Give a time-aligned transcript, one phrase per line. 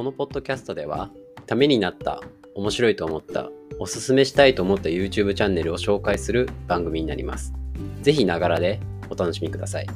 [0.00, 1.10] このポッドキャストでは、
[1.44, 2.22] ためになった、
[2.54, 7.52] 面白いと思った、おすすめしたいと思った YouTube チャンネルを紹介する番組になります。
[8.00, 9.86] ぜひながらでお楽しみください。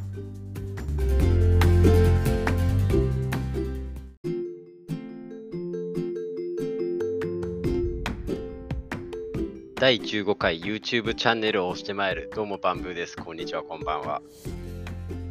[9.76, 12.30] 第15回 YouTube チャンネルを押してまいる。
[12.36, 13.16] どうもバンブーです。
[13.16, 14.20] こんにちは、こんばんは。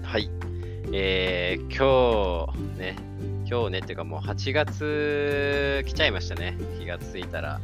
[0.01, 0.31] はい。
[0.91, 3.12] えー、今日ね、
[3.53, 6.57] 今日ねっていうかもう8月来ちゃいましたね。
[6.79, 7.61] 気がついたら。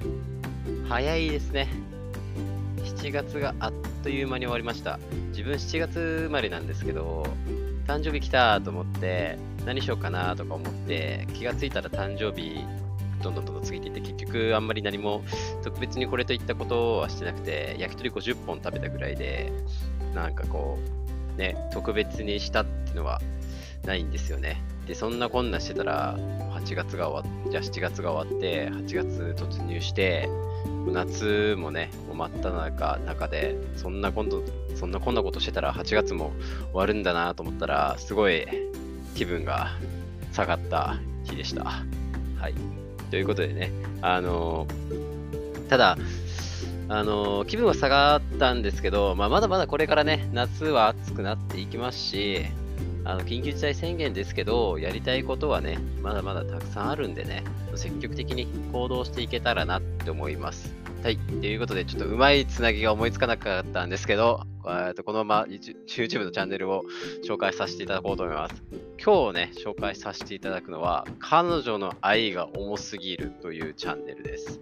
[0.88, 1.68] 早いですね。
[2.84, 5.00] 7月があっという間に終わりました。
[5.30, 7.26] 自分7月生まれなんですけど、
[7.88, 12.64] 誕生日来たと思って、何しようかなとか思って、気がついたら誕生日、
[13.24, 15.24] どんどんどんどん過ぎていって、結局あんまり何も
[15.64, 19.52] 特別にこれといったことはしてなくて、焼き鳥50本食べたぐらいで、
[20.14, 20.78] なんかこ
[21.36, 23.20] う、ね、特別にしたっていうのは
[23.90, 24.62] ないんですよね。
[24.88, 30.30] で、そんなこんなしてたら、8月が終わっ、じゃあ7月が終わって、8月突入して、
[30.94, 34.44] 夏もね、もう真っ只中中で、そんな今度、
[34.76, 36.32] そんなこんなことしてたら8月も
[36.72, 38.46] 終わるんだなと思ったら、すごい
[39.16, 39.72] 気分が
[40.34, 41.64] 下がった日でした。
[41.64, 41.84] は
[42.50, 42.54] い。
[43.10, 44.68] ということでね、あの
[45.68, 45.98] ただ、
[46.92, 52.46] あの気分は下がったんですけど、まあ、まだまだこれからね、夏は暑くなっていきますし、
[53.10, 57.44] あの緊急事態宣言ですけど、やりたいことはね、まだまだたくさんあるんでね、
[57.74, 60.76] 積極的に行動していけたらなって思います。
[61.02, 61.18] はい。
[61.18, 66.84] ということで、ちょっとうまいつなぎが思いつかなかったんですけど、このまま YouTube のチャンネルを
[67.28, 68.64] 紹介させていただこうと思います。
[69.04, 74.60] 今日ね、紹介させていただくのは、彼女の愛が重すぎるというチャンネルです。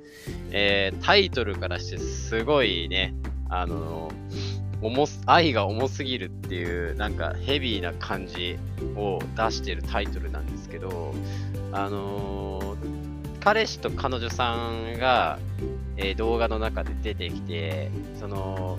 [0.52, 3.14] えー、タイトルからしてすごいね、
[3.50, 8.58] あのー重す愛が重すぎるっていうなんかヘビーな感じ
[8.96, 11.14] を出してるタイトルなんですけど
[11.72, 12.78] あのー、
[13.40, 15.40] 彼氏と彼女さんが、
[15.98, 18.78] えー、動画の中で出てきてその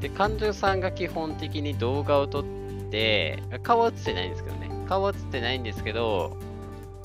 [0.00, 2.44] で彼女さんが基本的に動画を撮っ
[2.90, 4.70] て顔は映ってないんですけどね。
[4.88, 6.36] 顔は映ってないんですけど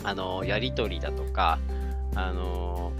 [0.03, 1.59] あのー、やりとりだとか
[2.15, 2.91] あの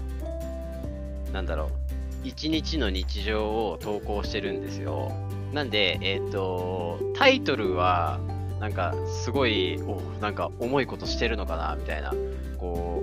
[1.32, 1.79] なんだろう。
[2.24, 5.12] 一日の日常を投稿してるんですよ。
[5.52, 8.20] なんで、えっ、ー、と、タイトルは、
[8.60, 12.12] なんか、すごい、おなんか、重いことしてるのかな、みたいな、
[12.58, 13.02] こ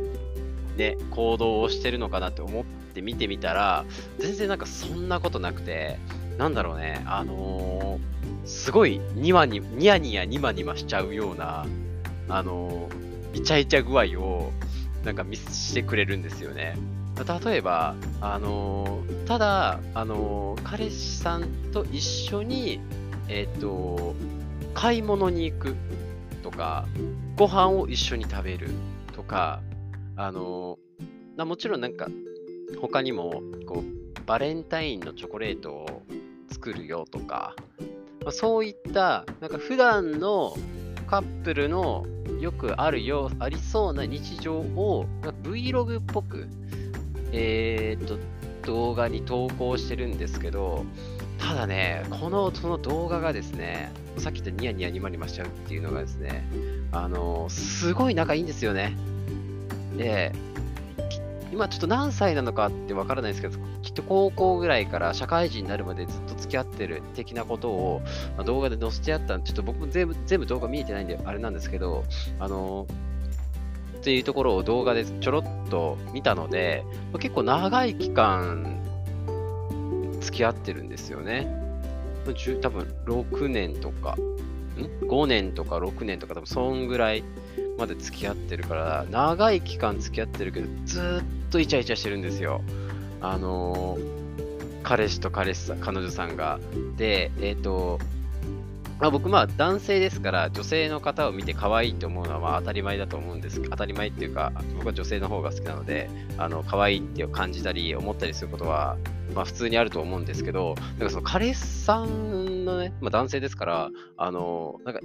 [0.76, 3.86] う、ね、行動をしてるのかなって思って見てみたら、
[4.20, 5.98] 全然なんかそんなことなくて、
[6.38, 11.66] なんだろうね、あのー、すごい、ニワニ、ニヤニヤニマニマしちゃうような、
[12.30, 14.52] あのー、イチャイチャ具合を、
[15.04, 16.78] なんか見せてくれるんですよね。
[17.26, 22.80] 例えば、あのー、ただ、あのー、彼氏さんと一緒に、
[23.28, 24.16] えっ、ー、と、
[24.74, 25.76] 買い物に行く
[26.44, 26.86] とか、
[27.36, 28.70] ご飯を一緒に食べる
[29.14, 29.62] とか、
[30.16, 30.78] あの
[31.38, 32.08] もちろんなんか、
[32.82, 36.04] 他にも、こう、バレンタインのチョコレートを
[36.50, 37.56] 作るよとか、
[38.24, 40.56] まあ、そういった、なんか普段の
[41.08, 42.06] カップルの
[42.42, 45.06] よくあるよ、ありそうな日常を
[45.44, 46.48] Vlog っぽく
[47.32, 48.18] えー、っと、
[48.66, 50.86] 動画に投稿してるんですけど、
[51.38, 56.48] ただね、このその動画がですね、さっき言ったニヤニヤニマニマしちゃうっていうのがですね、
[56.92, 58.98] あのすごい仲いいんですよね。
[59.96, 60.34] で、
[61.52, 68.02] 今ちょっと何歳なのかってわからないですけど、きっと高校ぐらいから社会人になるまでずっと付き合ってる的なことを、
[68.46, 72.04] 動画で載せてあったんで、ちょっと僕も全部全部動画見えてないんであれなんですけど、
[72.40, 72.88] あの
[74.08, 76.86] っていうところを動画でちょろっと見たので、
[77.20, 78.82] 結構長い期間
[80.22, 81.46] 付き合ってるんですよね。
[82.62, 87.24] 多分6年とか、ん ?5 年とか6年とか多分そんぐらい
[87.78, 92.62] まで付き合ってるから、長い期間付き合ってるけど、ずっとイチャイチャしてるんですよ。
[93.20, 96.62] あのー、彼氏と彼氏さん、彼女さんが。
[96.96, 98.00] で、えっ、ー、と、
[99.00, 108.98] まあ、僕、まあ男性ですから、女性の方を見て可愛いと思うのはまあ当たり前だと思うんです当たり前っていうか、僕は女性の方が好きなので、あの可愛いって感じたり、思ったりすることは、
[109.36, 115.02] まあ、普通にあると思うんですけど、なんかその彼氏さんのね、まあ、男性ですから、あのなんか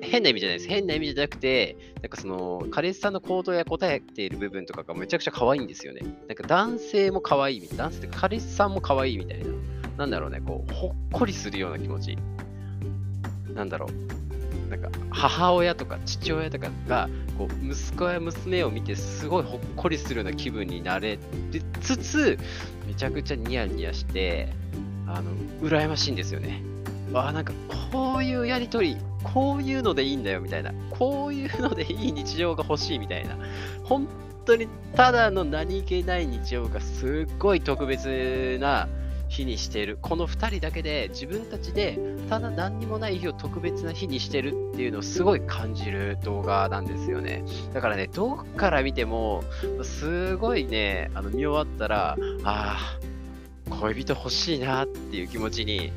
[0.00, 0.68] 変な意味じゃないです。
[0.68, 6.00] 変な意味じゃなくて、なんかその、彼氏さんの行動や答えている部分とかがめちゃくちゃ可愛いんですよね。
[6.26, 7.84] なんか男性も可愛いみたいな。
[7.84, 9.44] 男性って彼氏さんも可愛いみたいな。
[9.98, 12.18] なんだろうね、こう、ほっこりするような気持ち。
[13.54, 17.08] なんだろう、なんか母親とか父親とかが
[17.38, 21.18] こう息子や娘を見てすごいほっこりするような気分になれ
[21.80, 22.38] つつ、
[22.86, 24.52] めちゃくちゃニヤニヤして、
[25.06, 25.30] あの、
[25.62, 26.62] 羨ましいんですよね。
[27.12, 27.52] あなんか
[27.92, 33.36] こういうやりとりこういうのでいいんだよみたいな、こういうのでいい日常が欲しいみたいな、
[33.84, 34.08] 本
[34.44, 34.66] 当に
[34.96, 38.88] ただの何気ない日常がすっごい特別な
[39.34, 39.98] 日にしている。
[40.00, 41.98] この2人だけで自分たちで
[42.28, 47.44] ただ何にもない日を特別な日にしてるっていうのをすごい感じる動画なんですよね。
[47.72, 49.42] だからね、どっから見ても
[49.82, 52.78] すごいね、あの見終わったら、あ
[53.70, 55.92] あ、恋人欲しいなっていう気持ちに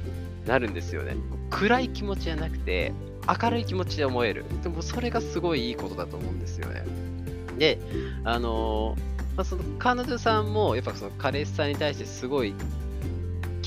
[0.45, 1.15] なるんですよね。
[1.49, 2.91] 暗い気持ちじゃなくて、
[3.41, 4.45] 明るい気持ちで思える。
[4.63, 6.83] でもそれがすごいいいことだと思うんですよね。
[7.57, 7.79] で、
[8.23, 8.99] あのー、
[9.37, 12.55] まあ、その彼女さんもやっぱその彼氏さんに対してすごい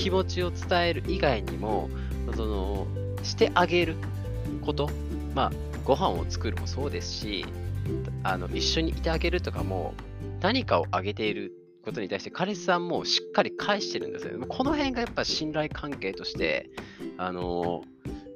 [0.00, 1.90] 気持ちを伝える以外にも、
[2.34, 2.86] その
[3.22, 3.96] してあげる
[4.62, 4.88] こと、
[5.34, 5.52] まあ、
[5.84, 7.44] ご飯を作るもそうですし、
[8.22, 9.92] あの一緒にいてあげるとかも、
[10.40, 11.52] 何かをあげている
[11.84, 14.46] ことに対して彼氏さんもしっかり返してるんですよね。
[14.48, 16.70] この辺がやっぱ信頼関係として、
[17.18, 17.82] あの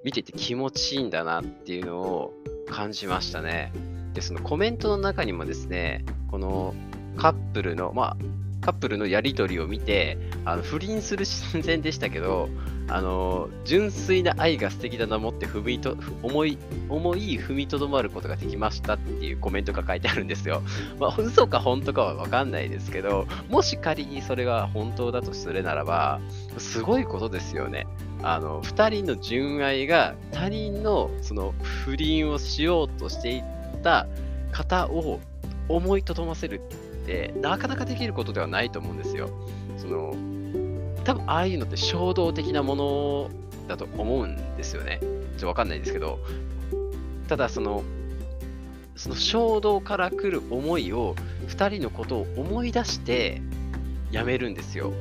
[0.05, 2.34] 見てて気持ちいいんだなっていうのを
[2.69, 3.72] 感じましたね。
[4.12, 6.75] で、そのコメントの中にもですね、この
[7.16, 10.16] カップルの、まあ、カップルのやり取りを見て、
[10.46, 12.49] あの不倫する寸前でしたけど、
[12.88, 16.56] あの純粋な愛が素敵だなもって踏みと思い
[16.88, 20.62] 思い踏みとどまることができましたっていうコメントが書いてあるんですよ。
[20.99, 26.20] まあ、嘘か本当かは分かんないですけど、もし仮にそれが本当だとするならば、
[26.56, 27.87] すごいことですよね。
[28.22, 31.52] あの2人の純愛が他人のその
[31.84, 33.43] 不倫をしようとしてい
[33.82, 34.06] た
[34.52, 35.20] 方を
[35.69, 36.62] 思いとどませる
[37.05, 39.31] ってなかなかできることではないと思うんですよ。
[39.77, 40.15] その
[41.05, 43.31] 多分ああいうのって衝動的なもの
[43.69, 45.01] だと思うんですよね。
[45.01, 46.19] ちょっとわかんないですけど、
[47.29, 47.85] ただその、
[48.97, 51.15] その衝動から来る思いを、
[51.49, 53.43] 2人のことを思い出して
[54.11, 54.93] やめるんですよ。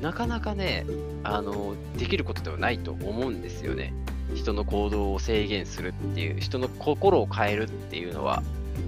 [0.00, 0.86] なかなかね、
[1.24, 3.92] あの、できることではないと思うんですよね。
[4.34, 8.42] 人の行動を制限するっていう、人の心を変えるっていうのは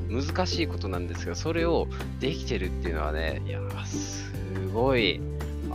[0.09, 1.89] 難しいことなんですが、それを
[2.21, 4.33] できてるっていうのはね、いや、す
[4.73, 5.21] ごい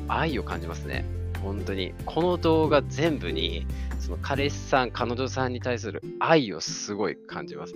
[0.07, 1.05] 愛を感じますね。
[1.41, 1.93] 本当に。
[2.05, 3.65] この動画全部に、
[3.99, 7.75] その彼氏さん、彼女さんに対する愛をすごい感じます。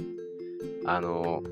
[0.86, 1.44] あの、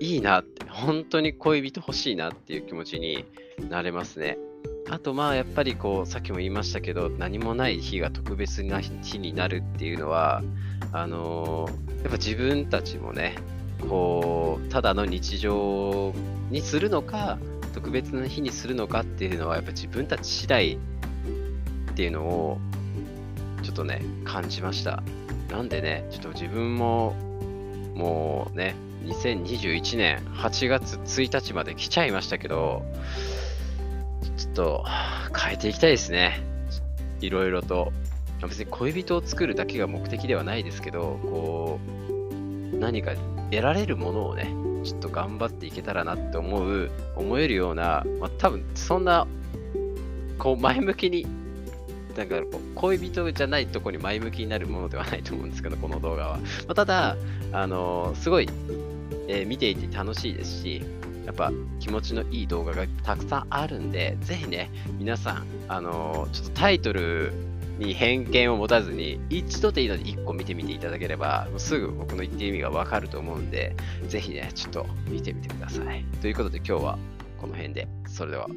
[0.00, 3.24] いいなって、本当に恋人欲しいなっていう気持ちに
[3.70, 4.38] なれますね。
[4.90, 10.42] あとまあやっぱりこうさっきも言いましたけど何もない日が特別な日になるっていうのは
[10.92, 13.36] あのー、やっぱ自分たちもね
[13.88, 16.12] こうただの日常
[16.50, 17.38] にするのか
[17.72, 20.78] 特別な日にするのかっていうのはやっぱ自分たち次第っ
[21.94, 22.58] ていうのを
[23.62, 25.02] ちょっとね感じました。
[25.50, 27.14] なんでねちょっと自分も
[27.94, 32.82] もうね2021年8月1日まで来ちゃいましたけど
[34.44, 34.84] ちょっと
[35.36, 36.40] 変えていきたいですね
[37.20, 37.92] いろいろと
[38.42, 41.80] 別に恋人を作るだけが目的ではないですけどこ
[42.72, 43.12] う何か
[43.50, 49.26] 得られるものをねちょっと頑張っていけたらなって思う、思えるような、まあ、多分そんな、
[50.38, 51.26] こう前向きに、
[52.16, 56.36] なんかこう恋人じゃないとこに前向きになるものではないと思うんですけど、この動画は。
[56.36, 57.16] まあ、ただ、
[57.52, 58.48] あのー、すごい、
[59.26, 60.84] えー、見ていて楽しいですし、
[61.26, 67.32] やっぱ気持ちのいい動画がたくさんあるんで、ぜひね、皆さん、あのー、ちょっとタイトル
[67.78, 73.74] に偏見を持たずに、一度でいいので1個見てみていただければ、もうすぐ僕の言ってる意味がわかると思うんで、
[74.08, 76.04] ぜひね、ちょっと見てみてください。
[76.20, 76.98] ということで今日は
[77.40, 78.48] この辺で、それでは。